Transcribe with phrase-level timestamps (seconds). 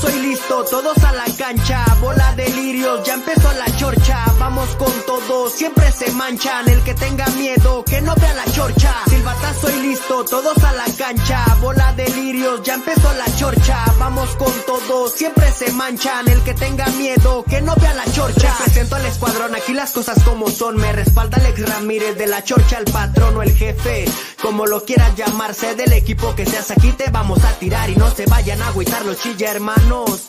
[0.00, 1.84] Silbatazo y listo, todos a la cancha.
[2.00, 4.24] Bola de lirios, ya empezó la chorcha.
[4.38, 6.68] Vamos con todo, siempre se manchan.
[6.68, 8.94] El que tenga miedo, que no vea la chorcha.
[9.08, 11.44] Silbatazo y listo, todos a la cancha.
[11.60, 13.84] Bola de lirios, ya empezó la chorcha.
[13.98, 16.28] Vamos con todo, siempre se manchan.
[16.28, 18.56] El que tenga miedo, que no vea la chorcha.
[18.64, 20.76] Presento al escuadrón, aquí las cosas como son.
[20.76, 24.06] Me respalda Alex Ramírez de la chorcha, el patrón o el jefe.
[24.42, 28.10] Como lo quieras llamarse del equipo que seas aquí, te vamos a tirar y no
[28.10, 30.28] se vayan a agüitar los chilla hermanos.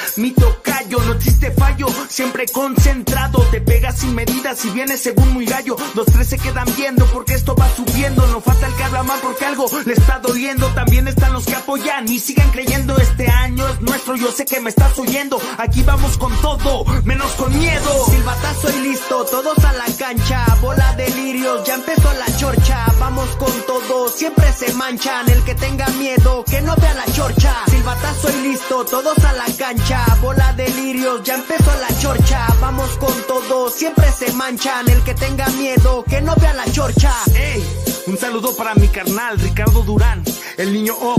[0.17, 3.39] Mi tocayo, no existe fallo, siempre concentrado.
[3.51, 5.77] Te pegas sin medidas y vienes según muy gallo.
[5.95, 8.25] Los tres se quedan viendo porque esto va subiendo.
[8.27, 10.67] No falta el que habla mal porque algo le está doliendo.
[10.69, 12.97] También están los que apoyan y sigan creyendo.
[12.97, 15.39] Este año es nuestro, yo sé que me estás oyendo.
[15.57, 18.05] Aquí vamos con todo, menos con miedo.
[18.09, 20.45] Silbatazo y listo, todos a la cancha.
[20.61, 22.85] Bola de lirios, ya empezó la chorcha.
[22.99, 25.29] Vamos con todo, siempre se manchan.
[25.29, 27.55] El que tenga miedo, que no vea la chorcha.
[27.69, 30.00] Silbatazo y listo, todos a la cancha.
[30.21, 32.47] Bola de lirios, ya empezó la chorcha.
[32.59, 34.87] Vamos con todo, siempre se manchan.
[34.89, 37.13] El que tenga miedo, que no vea la chorcha.
[37.35, 37.63] Ey,
[38.07, 40.23] un saludo para mi carnal Ricardo Durán,
[40.57, 41.15] el niño O.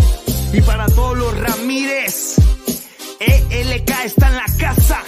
[0.52, 2.36] Y para todos los Ramírez.
[3.20, 5.02] ELK está en la casa.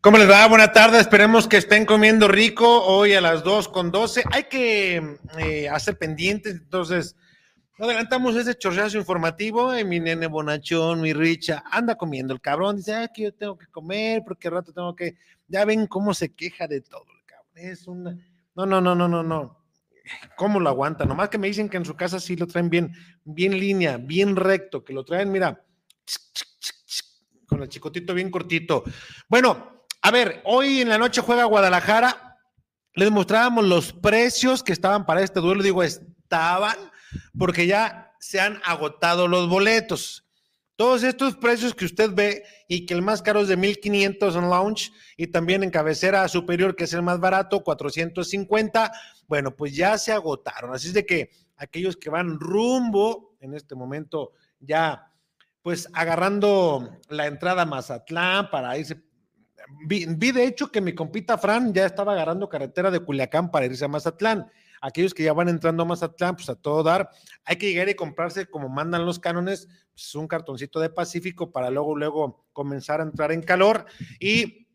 [0.00, 0.46] ¿Cómo les va?
[0.46, 4.24] Buena tarde, esperemos que estén comiendo rico hoy a las 2 con 12.
[4.32, 7.16] Hay que eh, hacer pendientes, entonces
[7.84, 9.76] adelantamos ese chorreazo informativo.
[9.76, 12.76] Y mi nene bonachón, mi Richa, anda comiendo el cabrón.
[12.76, 15.16] Dice, ah, que yo tengo que comer, porque rato tengo que.
[15.48, 17.52] Ya ven cómo se queja de todo el cabrón.
[17.54, 18.16] Es una.
[18.54, 19.60] No, no, no, no, no, no.
[20.36, 21.04] ¿Cómo lo aguanta?
[21.04, 22.92] Nomás que me dicen que en su casa sí lo traen bien,
[23.24, 25.62] bien línea, bien recto, que lo traen, mira,
[27.46, 28.84] con el chicotito bien cortito.
[29.28, 32.38] Bueno, a ver, hoy en la noche juega Guadalajara.
[32.94, 35.62] Les mostrábamos los precios que estaban para este duelo.
[35.62, 36.76] Digo, estaban,
[37.38, 40.26] porque ya se han agotado los boletos.
[40.76, 44.48] Todos estos precios que usted ve y que el más caro es de 1500 en
[44.48, 48.90] lounge y también en cabecera superior, que es el más barato, 450.
[49.26, 50.72] Bueno, pues ya se agotaron.
[50.72, 55.12] Así es de que aquellos que van rumbo en este momento ya,
[55.60, 59.02] pues agarrando la entrada a Mazatlán para irse
[59.86, 63.84] Vi, de hecho que mi compita Fran ya estaba agarrando carretera de Culiacán para irse
[63.84, 64.50] a Mazatlán.
[64.80, 67.10] Aquellos que ya van entrando a Mazatlán, pues a todo dar,
[67.44, 71.70] hay que llegar y comprarse como mandan los cánones, pues un cartoncito de Pacífico para
[71.70, 73.86] luego, luego comenzar a entrar en calor.
[74.18, 74.68] Y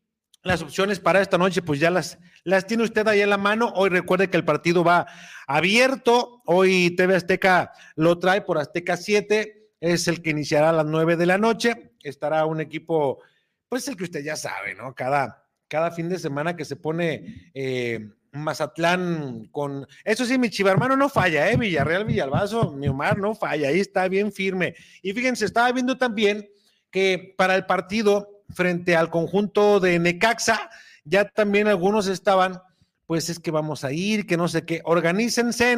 [0.44, 3.73] las opciones para esta noche, pues ya las, las tiene usted ahí en la mano.
[3.75, 5.07] Hoy recuerde que el partido va
[5.47, 6.44] abierto.
[6.45, 9.71] Hoy TV Azteca lo trae por Azteca 7.
[9.79, 11.94] Es el que iniciará a las 9 de la noche.
[12.03, 13.23] Estará un equipo
[13.67, 14.94] pues el que usted ya sabe, ¿no?
[14.94, 19.88] Cada, cada fin de semana que se pone eh, Mazatlán con...
[20.03, 21.57] Eso sí, mi chivarmano no falla, ¿eh?
[21.57, 24.75] Villarreal, Villalbazo, mi Omar no falla, ahí está bien firme.
[25.01, 26.50] Y fíjense, estaba viendo también
[26.91, 30.69] que para el partido frente al conjunto de Necaxa,
[31.03, 32.62] ya también algunos estaban,
[33.06, 35.77] pues es que vamos a ir, que no sé qué, organícense,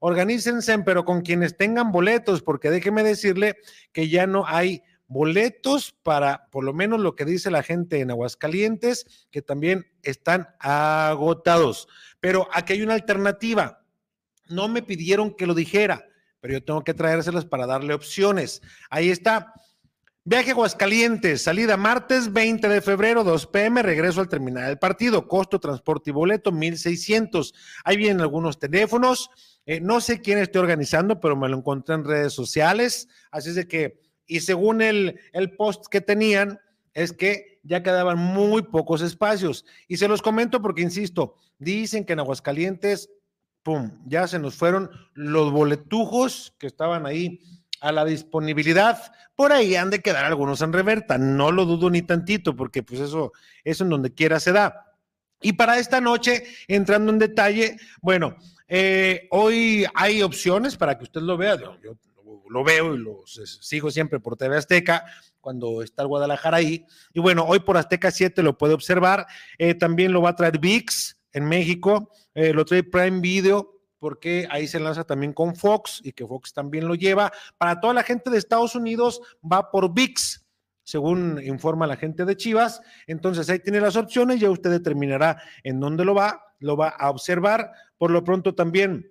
[0.00, 3.56] organícense, pero con quienes tengan boletos, porque déjeme decirle
[3.92, 4.82] que ya no hay
[5.14, 10.48] boletos para, por lo menos lo que dice la gente en Aguascalientes, que también están
[10.58, 11.86] agotados.
[12.18, 13.84] Pero aquí hay una alternativa.
[14.48, 16.04] No me pidieron que lo dijera,
[16.40, 18.60] pero yo tengo que traérselas para darle opciones.
[18.90, 19.54] Ahí está.
[20.24, 25.28] Viaje a Aguascalientes, salida martes 20 de febrero, 2 pm, regreso al terminar el partido,
[25.28, 27.54] costo, transporte y boleto, 1600.
[27.84, 29.30] Ahí vienen algunos teléfonos,
[29.64, 33.54] eh, no sé quién esté organizando, pero me lo encontré en redes sociales, así es
[33.54, 36.60] de que y según el, el post que tenían,
[36.94, 39.64] es que ya quedaban muy pocos espacios.
[39.88, 43.10] Y se los comento porque, insisto, dicen que en Aguascalientes,
[43.62, 47.40] ¡pum!, ya se nos fueron los boletujos que estaban ahí
[47.80, 49.12] a la disponibilidad.
[49.34, 53.00] Por ahí han de quedar algunos en reverta, no lo dudo ni tantito, porque pues
[53.00, 53.32] eso,
[53.64, 54.92] eso en donde quiera se da.
[55.42, 58.36] Y para esta noche, entrando en detalle, bueno,
[58.68, 61.56] eh, hoy hay opciones para que usted lo vea.
[61.56, 61.96] Yo,
[62.48, 65.04] lo veo y lo sigo siempre por TV Azteca
[65.40, 66.86] cuando está el Guadalajara ahí.
[67.12, 69.26] Y bueno, hoy por Azteca 7 lo puede observar.
[69.58, 74.46] Eh, también lo va a traer VIX en México, eh, lo trae Prime Video porque
[74.50, 77.32] ahí se lanza también con Fox y que Fox también lo lleva.
[77.56, 80.44] Para toda la gente de Estados Unidos va por VIX,
[80.82, 82.82] según informa la gente de Chivas.
[83.06, 87.08] Entonces ahí tiene las opciones, ya usted determinará en dónde lo va, lo va a
[87.08, 87.72] observar.
[87.96, 89.10] Por lo pronto también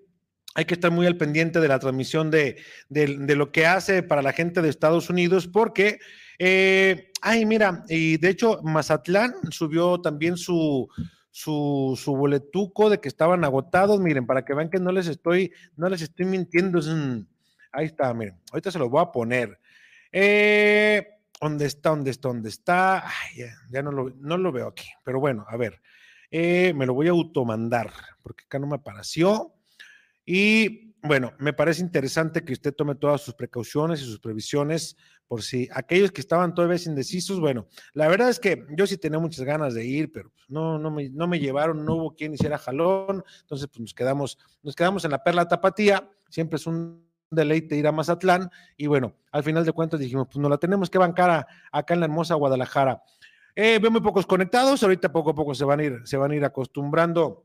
[0.56, 2.58] hay que estar muy al pendiente de la transmisión de,
[2.90, 6.00] lo que hace para la gente de Estados Unidos, porque,
[6.40, 10.88] eh, ay, mira, y de hecho Mazatlán subió también su,
[11.34, 14.00] su, su boletuco de que estaban agotados.
[14.00, 16.80] Miren, para que vean que no les estoy, no les estoy mintiendo.
[17.72, 18.40] ahí está, miren.
[18.52, 19.60] Ahorita se lo voy a poner.
[20.12, 21.08] Eh,
[21.42, 21.90] ¿Dónde está?
[21.90, 22.28] ¿Dónde está?
[22.28, 23.04] ¿Dónde está?
[23.72, 24.88] ya, no, lo, no, lo, veo aquí.
[25.04, 25.82] Pero bueno, a ver.
[26.30, 27.92] Eh, me lo voy a automandar
[28.22, 29.54] porque acá no me apareció.
[30.26, 34.96] Y bueno, me parece interesante que usted tome todas sus precauciones y sus previsiones
[35.28, 39.20] por si aquellos que estaban todavía indecisos, bueno, la verdad es que yo sí tenía
[39.20, 42.34] muchas ganas de ir, pero pues, no, no, me, no me llevaron, no hubo quien
[42.34, 47.06] hiciera jalón, entonces pues nos quedamos, nos quedamos en la Perla Tapatía, siempre es un
[47.30, 50.90] deleite ir a Mazatlán, y bueno, al final de cuentas dijimos, pues nos la tenemos
[50.90, 53.02] que bancar acá en la hermosa Guadalajara.
[53.56, 56.32] Eh, veo muy pocos conectados, ahorita poco a poco se van a ir, se van
[56.32, 57.44] a ir acostumbrando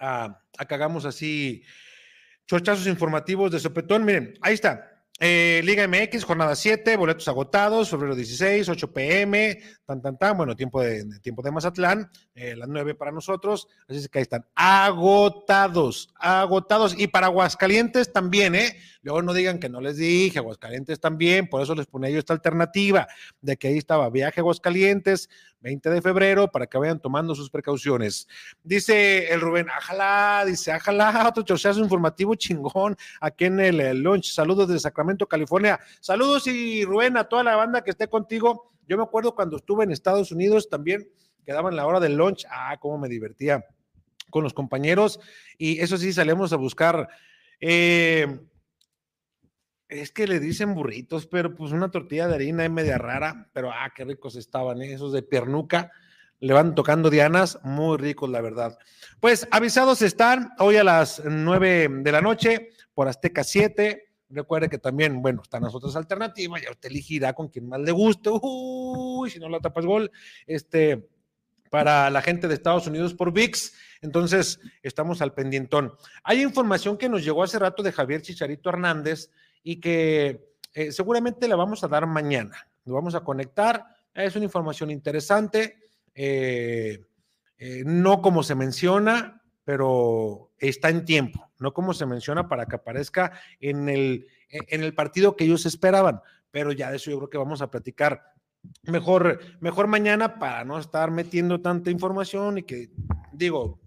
[0.00, 1.62] a, a que hagamos así
[2.48, 4.04] chorchazos informativos de sopetón.
[4.04, 4.98] Miren, ahí está.
[5.20, 10.54] Eh, Liga MX, jornada 7, boletos agotados, febrero 16, 8 pm, tan, tan, tan, bueno,
[10.54, 16.14] tiempo de, tiempo de Mazatlán, eh, las 9 para nosotros, así que ahí están, agotados,
[16.20, 18.78] agotados, y para Aguascalientes también, ¿eh?
[19.02, 22.32] Luego no digan que no les dije, Aguascalientes también, por eso les pone yo esta
[22.32, 23.08] alternativa
[23.40, 25.28] de que ahí estaba viaje a Aguascalientes,
[25.60, 28.28] 20 de febrero, para que vayan tomando sus precauciones.
[28.62, 34.32] Dice el Rubén, ajala, dice, ajala, otro chorchazo informativo chingón aquí en el, el lunch.
[34.32, 35.78] Saludos de Sacramento, California.
[36.00, 38.72] Saludos y Rubén, a toda la banda que esté contigo.
[38.86, 41.08] Yo me acuerdo cuando estuve en Estados Unidos también,
[41.44, 42.46] quedaba en la hora del lunch.
[42.50, 43.64] Ah, cómo me divertía
[44.30, 45.20] con los compañeros.
[45.56, 47.08] Y eso sí, salimos a buscar.
[47.60, 48.38] Eh,
[49.88, 53.70] es que le dicen burritos, pero pues una tortilla de harina es media rara, pero
[53.72, 54.92] ah, qué ricos estaban, ¿eh?
[54.92, 55.90] esos de pernuca,
[56.40, 58.78] le van tocando dianas, muy ricos, la verdad.
[59.18, 64.04] Pues avisados están hoy a las nueve de la noche por Azteca 7.
[64.30, 67.90] Recuerde que también, bueno, están las otras alternativas, ya usted elegirá con quien más le
[67.90, 68.30] guste.
[68.30, 70.12] Uy, si no la tapas gol,
[70.46, 71.08] este,
[71.70, 73.72] para la gente de Estados Unidos por VIX.
[74.02, 75.92] Entonces, estamos al pendientón.
[76.22, 79.30] Hay información que nos llegó hace rato de Javier Chicharito Hernández
[79.68, 82.56] y que eh, seguramente la vamos a dar mañana.
[82.86, 83.84] Lo vamos a conectar.
[84.14, 85.76] Es una información interesante,
[86.14, 87.04] eh,
[87.58, 92.76] eh, no como se menciona, pero está en tiempo, no como se menciona para que
[92.76, 96.22] aparezca en el, en el partido que ellos esperaban.
[96.50, 98.22] Pero ya de eso yo creo que vamos a platicar
[98.84, 102.88] mejor, mejor mañana para no estar metiendo tanta información y que,
[103.32, 103.80] digo,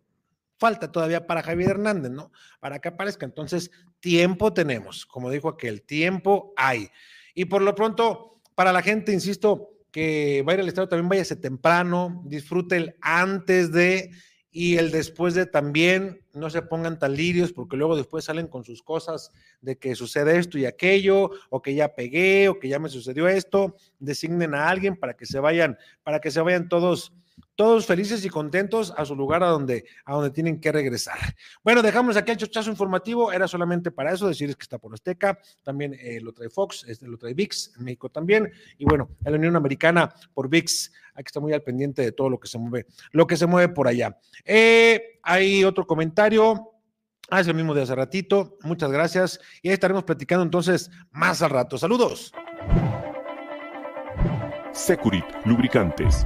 [0.61, 2.31] falta todavía para Javier Hernández, ¿no?
[2.59, 3.25] Para que aparezca.
[3.25, 6.89] Entonces, tiempo tenemos, como dijo aquel, tiempo hay.
[7.33, 11.09] Y por lo pronto, para la gente, insisto, que va a ir al estadio, también
[11.09, 14.11] váyase temprano, disfrute el antes de
[14.51, 18.63] y el después de también, no se pongan tan lirios porque luego después salen con
[18.63, 19.31] sus cosas
[19.61, 23.27] de que sucede esto y aquello, o que ya pegué, o que ya me sucedió
[23.27, 27.13] esto, designen a alguien para que se vayan, para que se vayan todos
[27.61, 31.19] todos felices y contentos a su lugar a donde, a donde tienen que regresar.
[31.63, 35.37] Bueno, dejamos aquí el chochazo informativo, era solamente para eso, decirles que está por Azteca,
[35.61, 39.31] también eh, lo trae Fox, este, lo trae VIX, en México también, y bueno, en
[39.31, 42.47] la Unión Americana por VIX, hay que estar muy al pendiente de todo lo que
[42.47, 44.17] se mueve, lo que se mueve por allá.
[44.43, 46.67] Eh, hay otro comentario.
[47.29, 48.57] Ah, es el mismo de hace ratito.
[48.63, 49.39] Muchas gracias.
[49.61, 51.77] Y ahí estaremos platicando entonces más al rato.
[51.77, 52.33] Saludos.
[54.73, 56.25] Securit, lubricantes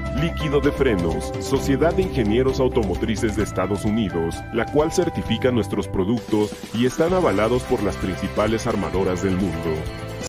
[0.19, 6.51] Líquido de Frenos, Sociedad de Ingenieros Automotrices de Estados Unidos, la cual certifica nuestros productos
[6.73, 10.10] y están avalados por las principales armadoras del mundo.